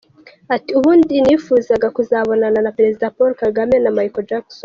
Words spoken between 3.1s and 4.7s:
Paul Kagame na Michael Jackson.